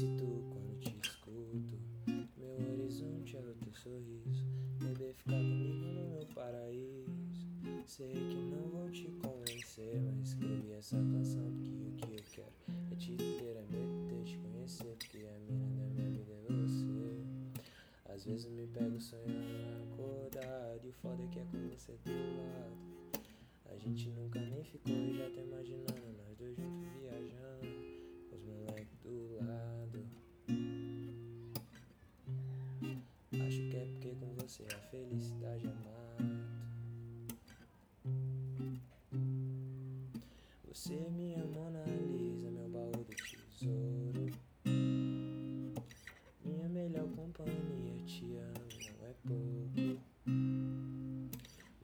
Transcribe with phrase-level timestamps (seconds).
[0.00, 1.78] excito quando te escuto.
[2.38, 4.46] Meu horizonte é o teu sorriso.
[4.78, 7.46] Bebê, ficar comigo no meu paraíso.
[7.86, 12.92] Sei que não vou te convencer, mas escrevi essa canção porque o que eu quero
[12.92, 14.96] é te ter, é medo de te conhecer.
[14.98, 18.14] Porque a mina da minha vida é você.
[18.14, 20.80] Às vezes me pego sonhando acordado.
[20.82, 23.22] E o foda é que é com você do lado.
[23.66, 26.79] A gente nunca nem ficou e já tá imaginando nós dois juntos.
[34.90, 36.24] Felicidade é mato.
[40.66, 44.26] Você é minha Mona Lisa, meu baú do tesouro.
[46.44, 50.00] Minha melhor companhia, te amo, não é pouco.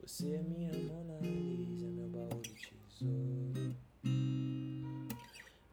[0.03, 3.75] Você é minha Mona Lisa, meu baú do tesouro.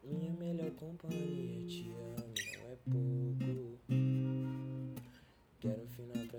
[0.05, 3.54] Minha melhor companhia, te amo, não é pouco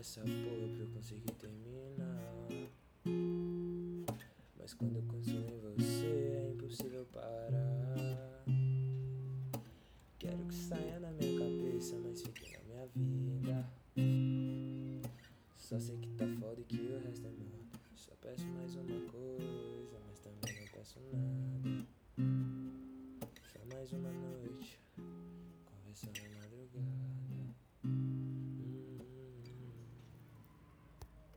[0.05, 2.47] essa porra pra eu conseguir terminar.
[4.59, 8.45] Mas quando eu consumo em você é impossível parar.
[10.19, 13.67] Quero que saia da minha cabeça, mas fique na minha vida.
[15.57, 17.79] Só sei que tá foda e que o resto é morto.
[17.95, 21.87] Só peço mais uma coisa, mas também não peço nada.
[23.51, 24.79] Só mais uma noite,
[25.65, 27.34] conversando na madrugada.